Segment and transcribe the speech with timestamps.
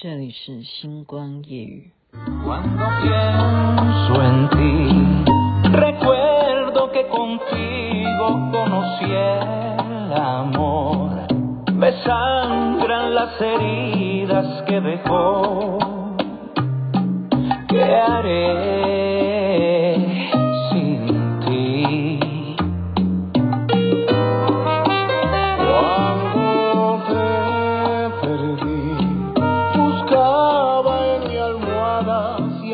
[0.00, 1.90] 这里是星光夜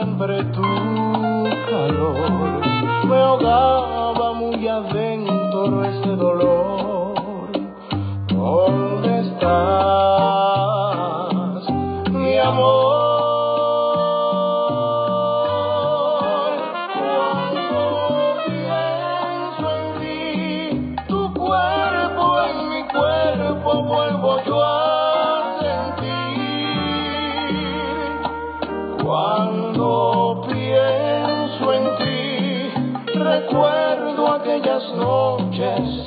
[0.04, 0.62] siempre tu
[1.70, 2.60] calor.
[3.08, 6.53] Me ahogaba muy adentro ese dolor.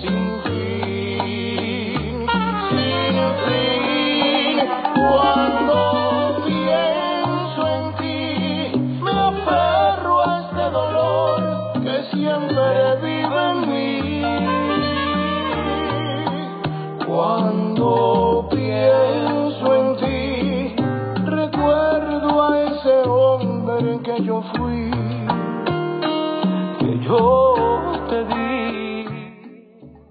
[0.04, 0.47] 语。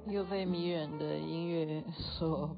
[0.09, 2.57] 又被迷人的音乐所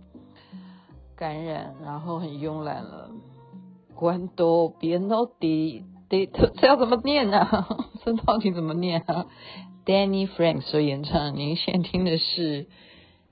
[1.17, 3.11] 感染，然后很慵懒了。
[3.97, 6.29] Cuando pienso de de
[6.61, 7.67] 这要怎么念啊？
[8.05, 9.27] 这到底怎么念啊
[9.85, 12.69] ？Danny Frank 所演唱，您现在听的是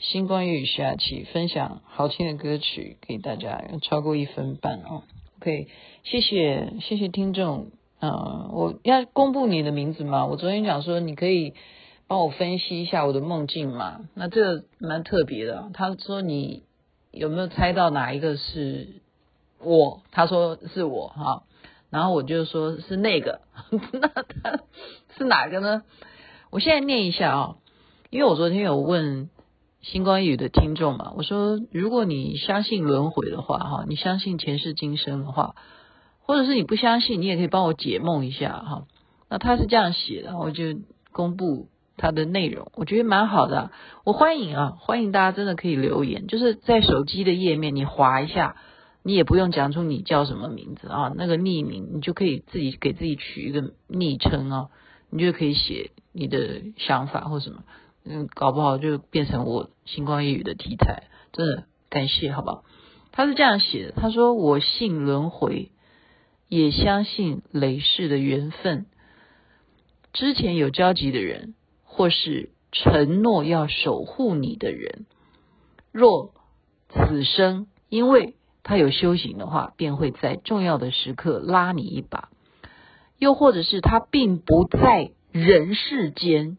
[0.00, 5.04] 星光夜语下期分享好听的歌曲给大家，超过一分半哦。
[5.38, 5.68] OK，
[6.02, 7.70] 谢谢谢谢听众。
[7.98, 10.26] 嗯，我要公布你的名字吗？
[10.26, 11.54] 我昨天讲说，你可以
[12.06, 14.00] 帮我分析一下我的梦境嘛？
[14.14, 15.70] 那这个蛮特别的。
[15.72, 16.62] 他说你
[17.10, 19.00] 有没有猜到哪一个是
[19.62, 20.02] 我？
[20.10, 21.44] 他说是我哈，
[21.88, 23.40] 然后我就说是那个，
[23.92, 24.60] 那他
[25.16, 25.82] 是哪个呢？
[26.50, 27.56] 我现在念一下啊，
[28.10, 29.30] 因为我昨天有问
[29.80, 35.54] 星光雨的听众嘛，我说如果你相信轮回的话哈，你相信前世今生的话。
[36.26, 38.84] 或者是你不相信，你也可以帮我解梦一下哈。
[39.30, 40.64] 那他是这样写的，我就
[41.12, 43.70] 公布他的内容，我觉得蛮好的。
[44.04, 48.56] 我欢迎啊，欢迎大家真的可以留言，就是在手机的页面你划一下，
[49.04, 54.68] 你也不用讲出你叫什么名字啊，那个匿名你就可以自己给自己取一个昵称啊，
[55.10, 57.62] 你就可以写你的想法或什么，
[58.04, 62.64] 嗯，搞不好就变成我星光夜语的题材，真的感谢，好不好？
[63.12, 65.70] 他是这样写的，他说我信轮回。
[66.48, 68.86] 也相信累世的缘分，
[70.12, 75.06] 之前有交集的人，或是承诺要守护你的人，
[75.90, 76.32] 若
[76.88, 82.28] 此生因为他有修行的话，便会在重要的时刻拉你一把；
[83.18, 86.58] 又或者是他并不在人世间，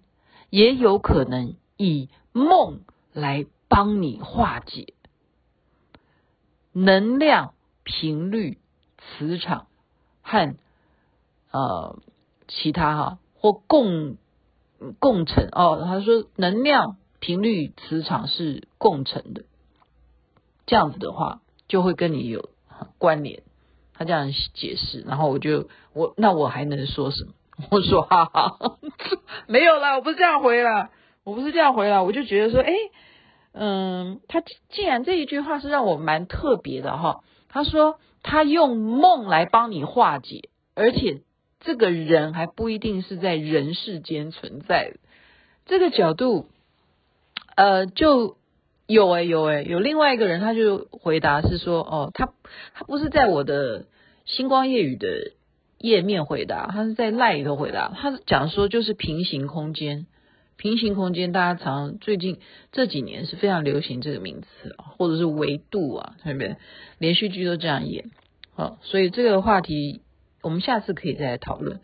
[0.50, 2.82] 也有可能以梦
[3.14, 4.94] 来帮你化解
[6.74, 8.58] 能量、频率、
[8.98, 9.68] 磁场。
[10.28, 10.56] 和
[11.52, 12.00] 呃
[12.50, 14.18] 其他哈或共
[15.00, 19.44] 共成哦，他说能量频率磁场是共成的，
[20.66, 21.40] 这样子的话
[21.70, 22.50] 就会跟你有
[22.98, 23.44] 关联。
[23.94, 27.32] 他这样解释，然后我就我那我还能说什么？
[27.72, 28.78] 我说哈哈，
[29.48, 30.92] 没有啦，我不是这样回啦，
[31.24, 32.72] 我不是这样回啦，我就觉得说，哎，
[33.54, 38.00] 嗯，他既然这一句话是让我蛮特别的哈，他说。
[38.24, 41.22] 他用梦来帮你化解，而且
[41.62, 45.00] 这个人还不一定是在人世间存在的。
[45.66, 46.50] 这个角度，
[47.56, 48.36] 呃，就
[48.86, 52.34] 有哎、有哎、有另外一个人，他就回答是说，哦，他
[52.74, 53.86] 他不是在我的
[54.26, 55.32] 星光夜雨的
[55.78, 57.94] 页面回答，他是在赖里头回答。
[57.96, 60.06] 他讲说就是平行空间，
[60.58, 62.40] 平行空间，大家常最近
[62.72, 66.56] 这几年是非常流行这个名词，或者是维度啊，对不对？
[66.98, 68.10] 连续剧都这样演。
[68.56, 70.02] 好，所以这个话题
[70.42, 71.80] 我们下次可以再来讨论。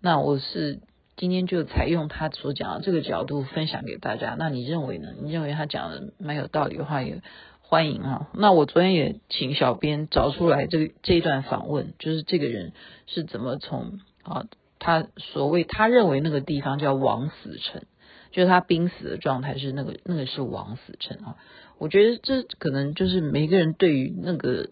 [0.00, 0.80] 那我是
[1.16, 4.34] 今天就采用他所讲的这个角度分享给大家。
[4.36, 5.08] 那你认为呢？
[5.22, 7.22] 你认为他讲的蛮有道理的话，也
[7.60, 8.28] 欢迎啊。
[8.34, 12.72] 那我昨天也请小编找出来这个这一段访问，就是这个人
[13.06, 14.46] 是怎么从啊，
[14.84, 17.82] 他所谓他认为那个地方叫枉死城，
[18.30, 21.36] 就是他濒死的状态是那个那个是枉死城啊。
[21.78, 24.70] 我觉得这可能就是每个人对于那个。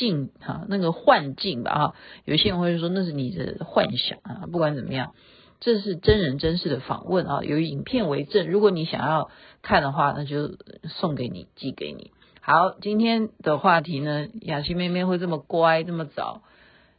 [0.00, 1.94] 境哈，那个幻境吧哈。
[2.24, 5.12] 有些人会说那是你的幻想啊，不管怎么样，
[5.58, 8.48] 这是真人真事的访问啊，有影片为证。
[8.48, 9.28] 如果你想要
[9.60, 12.12] 看的话，那就送给你，寄给你。
[12.40, 16.42] 好，今天的话题呢，雅琪妹妹会这么乖，这么早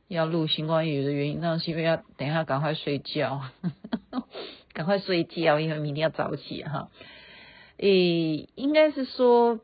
[0.10, 3.42] 要录星光夜雨的原因，那是因为要等一下赶快睡觉，
[4.74, 6.90] 赶快睡觉，因为明天要早起哈。
[7.78, 9.60] 诶，应该是说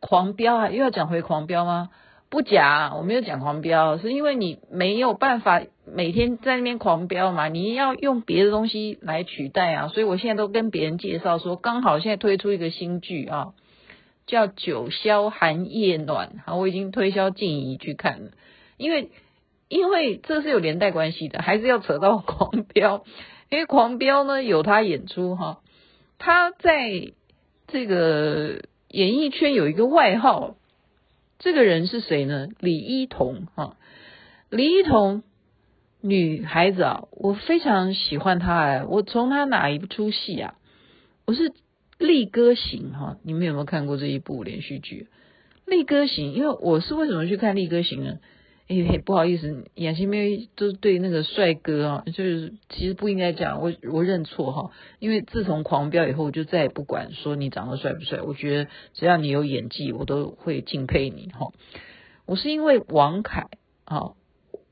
[0.00, 1.90] 狂飙啊，又要讲回狂飙吗？
[2.28, 13.52] 不讲，我没有讲狂飙，是因为你没有办法每天在那边狂飙嘛，你要用别的东西来取代啊，所以我现在都跟别人介绍说，刚好现在推出一个新剧啊，
[14.26, 18.30] 叫《九霄寒夜暖》，好，我已经推销静怡去看了，
[18.76, 19.10] 因为
[19.68, 23.04] 因为这是有连带关系的，还是要扯到狂飙，
[23.50, 25.60] 因为狂飙呢有他演出哈，
[26.18, 27.12] 他在。
[27.68, 30.54] 这个演艺圈有一个外号，
[31.40, 32.46] 这个人是谁呢？
[32.60, 33.76] 李一桐哈，
[34.50, 35.24] 李一桐
[36.00, 40.54] 女孩子啊，我非常喜欢她哎，我从她哪一出戏啊？
[41.24, 41.50] 我是
[41.98, 45.08] 《力歌行》哈，你们有没有看过这一部连续剧
[45.68, 46.30] 《力歌行》？
[46.34, 48.18] 因为我是为什么去看《力歌行》呢？
[48.68, 61.52] 哎、欸，不好意思，雅琪妹都对那个帅哥啊，就是其实不应该讲，我我认错哈，因为自从狂飙以后，我就再也不管说你长得帅不帅，我觉得只要你有演技，我都会敬佩你哈。
[62.26, 63.46] 我是因为王凯
[63.84, 64.14] 啊，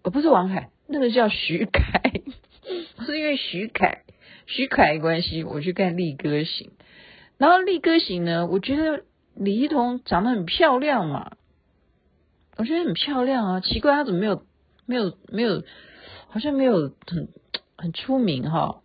[0.02, 2.02] 呃不是王凯，那个叫徐凯，
[3.06, 4.02] 是因为徐凯
[4.46, 6.68] 徐凯关系，我去看《力歌行》，
[7.38, 9.04] 然后《力歌行》呢，我觉得
[9.36, 11.36] 李一桐长得很漂亮嘛。
[12.56, 14.42] 我觉得很漂亮啊，奇怪他怎么没有
[14.86, 15.62] 没有没有，
[16.28, 17.28] 好像没有很
[17.76, 18.80] 很出名哈。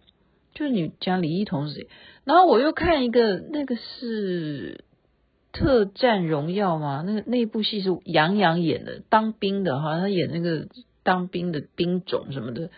[0.54, 1.88] 就是你讲李一桐是谁？
[2.25, 4.83] 然后我又看一个，那个是
[5.57, 7.04] 《特战荣耀》吗？
[7.06, 10.68] 那个那部戏是杨洋演的，当兵的，哈他演那个
[11.04, 12.71] 当兵的兵种什么的。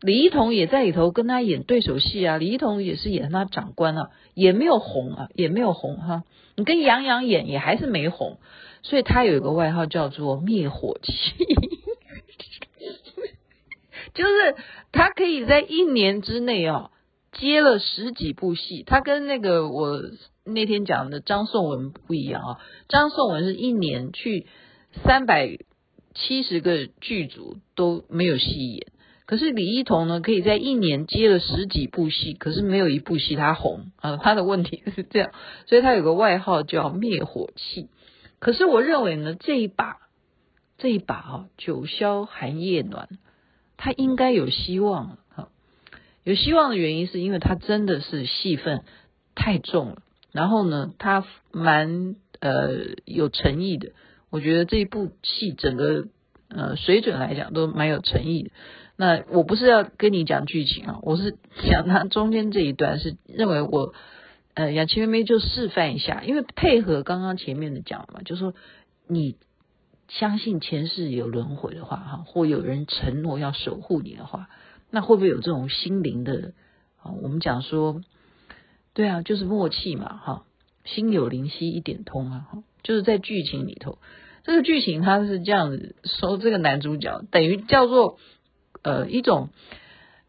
[0.00, 6.24] 李一桐也在里头跟他演对手戏啊，李一桐也是演他长官啊，也没有红啊，也没有红哈。
[6.56, 8.38] 你跟杨洋演也还是没红。
[8.84, 11.12] 所以他有一个外号叫做灭火器，
[14.12, 14.56] 就是
[14.92, 16.90] 他可以在一年之内啊
[17.32, 18.84] 接了十几部戏。
[18.86, 20.02] 他跟那个我
[20.44, 22.58] 那天讲的张颂文不一样啊，
[22.88, 24.46] 张颂文是一年去
[25.02, 25.56] 三百
[26.14, 28.88] 七十个剧组都没有戏演，
[29.24, 34.18] 可是李一桐呢，可以在一年接了十几部戏，可是没有一部戏他红啊。
[34.18, 35.30] 他的问题是这样，
[35.66, 37.88] 所以他有个外号叫灭火器。
[38.44, 39.96] 可是我认为呢，这一把，
[40.76, 43.08] 这一把啊，九霄寒夜暖，
[43.78, 45.48] 他应该有希望哈。
[46.24, 48.84] 有希望的原因是因为他真的是戏份
[49.34, 52.68] 太重了，然后呢，他蛮呃
[53.06, 53.92] 有诚意的。
[54.28, 56.08] 我觉得这一部戏整个
[56.48, 58.50] 呃水准来讲都蛮有诚意的。
[58.96, 63.94] 那我不是要跟你讲剧情啊，我是讲他中间这一段是认为我。
[64.54, 68.54] 呃，雅琪妹妹就示范一下，因为配合刚刚前面的讲嘛，就说
[69.08, 69.36] 你
[70.06, 74.48] 相信前世有轮回的话，哈，或有人承诺要守护你的话，
[74.90, 76.52] 那会不会有这种心灵的
[77.02, 77.10] 啊？
[77.20, 78.00] 我们讲说，
[78.92, 80.44] 对啊，就是默契嘛，哈，
[80.84, 83.98] 心有灵犀一点通啊，哈，就是在剧情里头，
[84.44, 88.18] 这个剧情它是这样子说，这个男主角等于叫做
[88.82, 89.48] 呃一种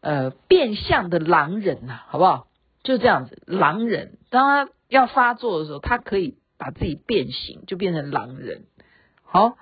[0.00, 2.48] 呃变相的狼人呐，好不好？
[2.86, 8.66] 就这样子，狼人当他要发作的时候，他可以把自己变形，就变成狼人。
[9.24, 9.56] 好，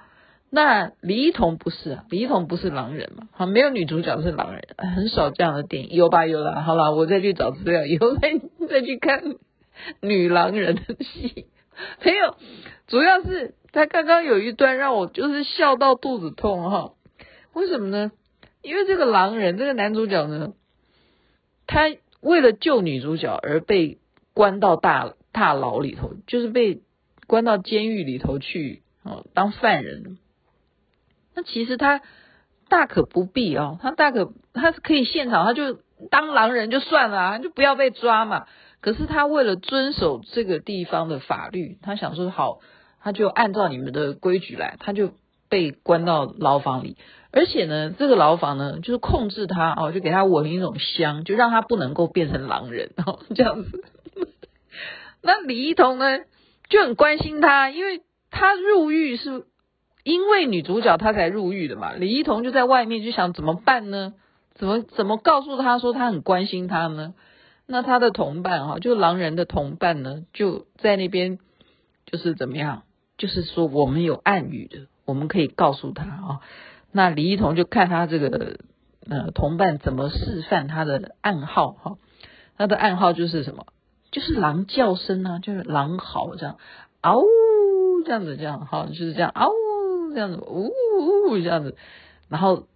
[0.50, 3.28] 那李一桐不是啊，李一桐不是狼人嘛？
[3.32, 6.26] 好，没有女主角是狼人，很少这样的电影，有吧？
[6.26, 6.60] 有啦。
[6.60, 8.38] 好了，我再去找资料，以后再
[8.68, 9.22] 再去看
[10.02, 11.46] 女狼人的戏。
[12.04, 12.36] 没有，
[12.88, 16.92] 主要是他刚刚有一段让我就是笑到肚子痛哈。
[17.54, 18.12] 为什么呢？
[18.60, 20.52] 因为这个狼人，这个男主角呢，
[21.66, 21.88] 他。
[22.24, 23.98] 为了救女主角而被
[24.32, 26.80] 关到大大牢里头，就是被
[27.26, 30.18] 关到监狱里头去哦，当犯人。
[31.34, 32.00] 那其实他
[32.68, 35.78] 大可不必哦，他大可他是可以现场他就
[36.10, 38.46] 当狼人就算了啊，就不要被抓嘛。
[38.80, 42.60] 可是他为了遵守这个地方的法律，他想说好，
[43.02, 45.12] 他就按照你们的规矩来，他就
[45.48, 46.96] 被关到牢房里。
[47.36, 53.84] 而且呢，这个牢房呢，就是控制他哦，就给他闻一种香，就让他不能够变成狼人哦， 这样子。
[55.20, 56.20] 那李一桐呢，
[56.68, 59.46] 就很关心他，因为他入狱是
[60.04, 61.92] 因为女主角他才入狱的嘛。
[61.92, 64.14] 李一桐就在外面就想怎么办呢？
[64.54, 67.14] 怎么怎么告诉他说他很关心他呢？
[67.66, 71.40] 那他的同伴哈，就狼人的同伴呢，就在那边
[72.06, 72.82] 就是怎么样？
[73.18, 76.40] 就是说我们有暗语的，我们可以告诉他啊。
[76.96, 78.58] 那李一桐就看他这个
[79.10, 81.98] 呃同伴怎么示范他的暗号哈，
[82.56, 83.66] 他的暗号就是什么？
[84.12, 86.58] 就是狼叫声啊，就是狼嚎这样，
[87.00, 87.24] 嗷呜
[88.06, 90.70] 这样子这样哈，就是这样嗷呜这样子，呜
[91.26, 91.76] 呜这样子。
[92.28, 92.68] 然后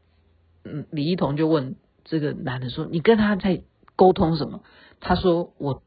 [0.65, 3.63] 嗯，李一桐就问这个男的说：“你跟他在
[3.95, 4.63] 沟通什么？”
[4.99, 5.81] 他说：“我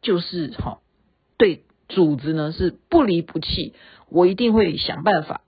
[0.00, 0.78] 就是哈，
[1.36, 3.74] 对主子呢是不离不弃，
[4.08, 5.42] 我一定会想办法。”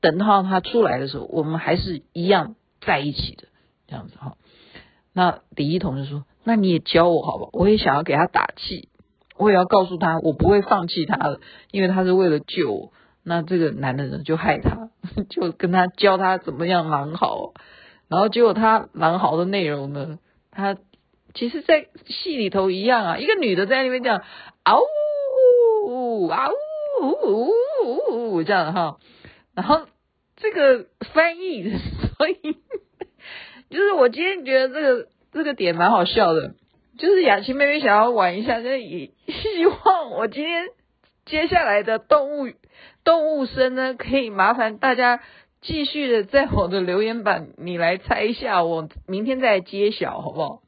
[0.00, 3.44] 等到他出来的时候，我们还是一样在一起的，
[3.86, 4.36] 这样子哈。
[5.12, 7.48] 那李一桐就说：“那你也教我好吧？
[7.52, 8.88] 我也想要给他打气，
[9.36, 11.40] 我也要告诉他，我不会放弃他的，
[11.70, 12.92] 因为他是为了救我。”
[13.22, 14.88] 那这个男的人就害他，
[15.28, 17.52] 就跟他教他怎么样狼嚎，
[18.08, 20.18] 然后结果他狼嚎的内容呢，
[20.50, 20.76] 他
[21.34, 24.22] 其实，在戏里头一样啊，一个女的在那边这样
[24.64, 24.80] 嗷
[25.86, 26.50] 呜嗷
[27.02, 27.50] 呜
[28.32, 28.96] 呜这样哈。
[29.60, 29.86] 然后
[30.36, 31.70] 这个翻译，
[32.16, 32.56] 所以
[33.68, 36.54] 就是我今天觉得这个这个点蛮好笑的，
[36.96, 40.68] 就是雅琪妹妹想要玩一下，就是也希望我今天
[41.26, 42.50] 接下来的动物
[43.04, 45.20] 动物声呢，可以麻烦大家
[45.60, 50.62] 继续的在我的留言板，你来猜一下，我明天再揭晓好不好？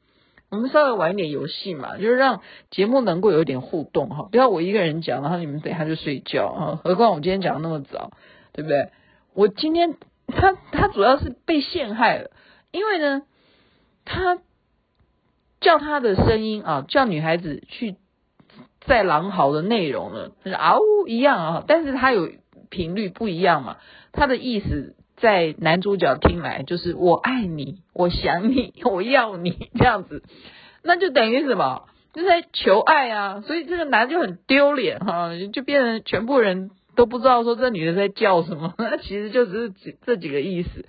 [0.51, 8.11] 我们稍微玩一点游戏嘛，就是让节目能够有一点互动哈，不要我一个人讲，然后你们等一下就睡觉哈，何况我今天讲的那么早。
[8.53, 8.89] 对不对？
[9.33, 12.29] 我今天他他主要是被陷害了，
[12.71, 13.23] 因为呢，
[14.05, 14.37] 他
[15.59, 17.95] 叫他的声音啊，叫女孩子去
[18.81, 22.29] 在狼嚎的内容呢，就是嗷呜一样啊，但是他有
[22.69, 23.77] 频率不一样嘛，
[24.11, 30.21] 他的意思在男主角听来就是我爱你，我想你， 我要你这样子，
[30.83, 31.87] 那就等于什么？
[32.13, 36.69] 就在求爱啊，所以这个男就很丢脸哈，就变成全部人。
[36.95, 40.85] 都不知道说这女的在叫什么， 那其实就只是几这几个意思，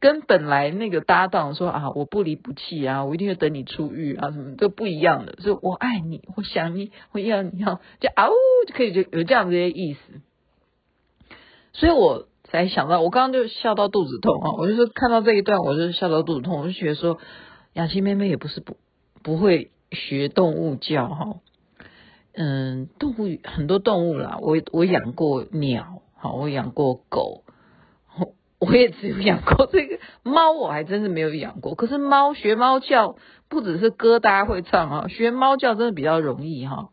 [0.00, 8.34] 跟本来那个搭档说啊，我不离不弃啊，我一定会等你出狱啊，什么都不一样的，是我爱你，我想你，我要你要，就嗷呜
[8.68, 10.00] 就可以就有这样这些意思，
[11.72, 17.18] 所以我才想到，我刚刚就笑到肚子痛啊，我就说看到这一段，我就笑到肚子痛，我就觉得说
[17.72, 18.76] 雅琪妹妹也不是不
[19.22, 21.36] 不会学动物叫哈。
[22.38, 27.44] 嗯，动物很多动物啦，我我养过鸟，好，我养过狗，
[28.60, 31.74] 我也只有养过这个猫，我还真是没有养过。
[31.74, 33.16] 可是猫学猫叫，
[33.48, 36.90] 不只是歌大家会唱啊，学猫叫真的比较容易哈。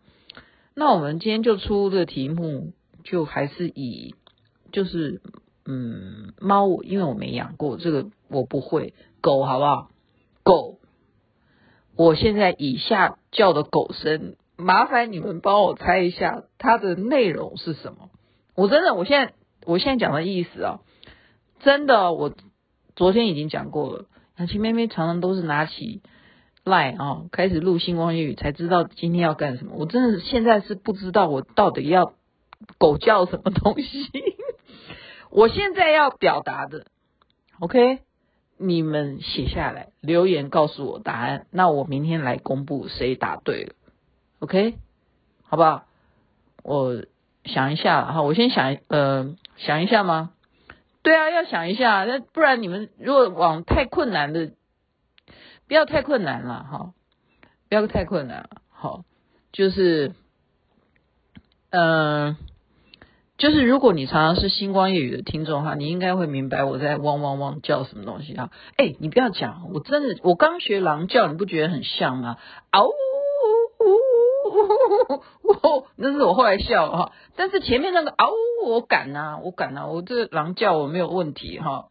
[0.75, 2.71] 那我们今天就出的题目，
[3.03, 4.15] 就还是以
[4.71, 5.21] 就是
[5.65, 8.93] 嗯猫，因为我没养过这个，我不会。
[9.19, 9.89] 狗好不好？
[10.43, 10.79] 狗，
[11.97, 14.35] 我现在以下叫的狗声。
[14.55, 18.09] 麻烦你们帮我猜一下它的内容是什么？
[18.55, 19.33] 我真的，我现在
[19.65, 20.79] 我现在讲的意思啊，
[21.59, 22.33] 真的，我
[22.95, 24.05] 昨天已经讲过了。
[24.37, 26.01] 雅琪妹妹常常都是拿起
[26.65, 29.73] LINE 啊，开始录星光夜语，才知道今天要干什么。
[29.75, 32.13] 我真的现在是不知道我到底要
[32.77, 34.09] 狗叫什么东西。
[35.29, 36.85] 我现在要表达的
[37.59, 37.99] ，OK，
[38.57, 43.73] 你们写下来留言告诉我答案，那我明天来公布谁答对了。
[44.43, 44.75] OK，
[45.43, 45.85] 好不好？
[46.63, 47.05] 我
[47.45, 50.31] 想一下哈，我先想呃想一下吗？
[51.01, 54.51] 对啊，要想一下，那不然你们如果往太困难的，
[55.69, 56.93] 不要太困难了哈，
[57.69, 59.05] 不要太困难了，好，
[59.53, 60.11] 就是
[61.69, 62.35] 嗯、
[63.37, 68.51] 就是如果你常常是星光夜语的听众哈，你应该会明白我在汪汪汪叫什么东西哈。
[68.75, 72.35] 哎，你不要讲，我真的我刚学狼叫，你不觉得很像吗？
[72.71, 72.91] 嗷呜。
[74.53, 78.31] 呜，那是我后来笑哈，但是前面那个嗷，
[78.65, 81.89] 我敢呐，我敢呐，我这狼叫我没有问题哈，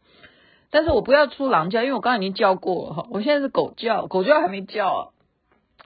[0.71, 5.11] 但是我不要出狼叫，因为我刚才已经叫过哈，我现在是狗叫，狗叫还没叫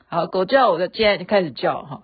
[0.10, 2.04] 啊，好，狗叫我在现在就开始叫哈，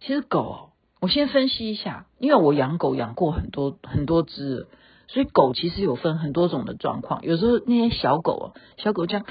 [0.00, 4.66] 其实狗，我先分析一下，因为我养狗养过很多很多只，
[5.06, 9.26] 所以狗其实有分很多种的状况，有时候那些小狗啊，小狗这样。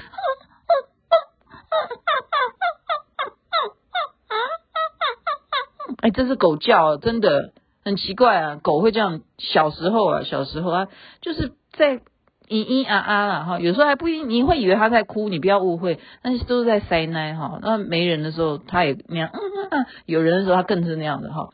[6.04, 8.60] 哎，这是狗叫，真的很奇怪啊！
[8.62, 10.88] 狗会这样，小时候啊，小时候啊，
[11.22, 12.02] 就是在咿
[12.46, 17.58] 咿啊啊啦哈，有时候还不一，你会以为它在哭，你不要误会，但是都是在塞奶哈。
[17.62, 21.48] 那没人的时候，它也那样，嗯嗯嗯，有人的时候，它更是那样的哈。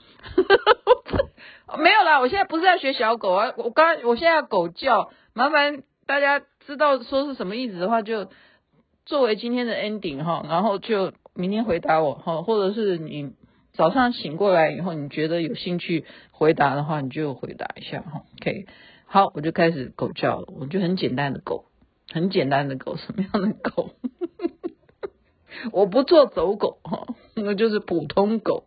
[1.78, 8.26] 没有啦，我现在不是在学小狗啊，我刚我现在狗叫，麻烦大家知道说是什么意思的话，就
[9.06, 13.30] 作为今天的 ending 哈，然后就明天回答我哈，或者是你。
[13.80, 18.26] 早上醒过来以后，你觉得有兴趣回答的话，你就回答一下哈。
[18.38, 18.66] OK，
[19.06, 21.64] 好，我就开始狗叫了，我就很简单的狗，
[22.12, 23.94] 很简单的狗，什么样的狗？
[25.72, 28.66] 我不做走狗哈，那就是普通狗。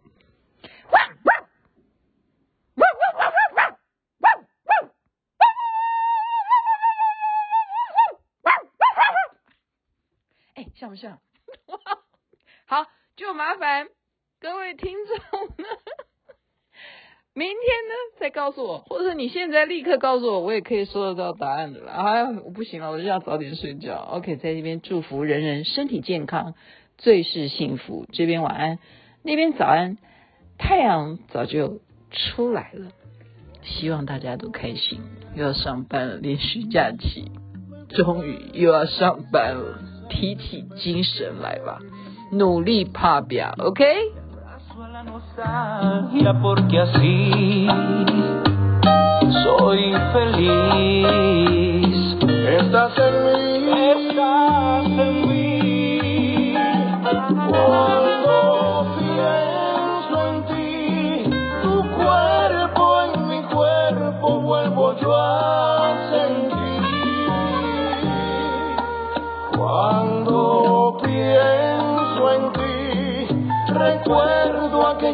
[10.55, 11.19] 哎，像不像？
[12.65, 13.89] 好，就麻烦
[14.43, 15.69] 各位听众呢，
[17.33, 21.93] 明天呢再告诉我，或者你现在立刻告诉我，我也可以收得到答案的啦。
[21.93, 23.95] 哎，我不行了，我就要早点睡觉。
[23.95, 26.55] OK，在这边祝福人人身体健康。
[26.97, 28.79] 最是幸福，这边晚安，
[29.23, 29.97] 那边早安，
[30.57, 31.79] 太阳早就
[32.11, 32.91] 出来了，
[33.61, 34.99] 希望大家都开心。
[35.35, 37.31] 又要上班了，连续假期，
[37.95, 41.79] 终于又要上班了，提起精神来吧，
[42.33, 44.22] 努力怕表，OK。
[46.41, 47.67] porque así
[49.43, 51.97] soy feliz.
[52.59, 54.09] Estás en mí.
[54.09, 54.52] Estás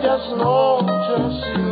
[0.02, 1.69] bellas noches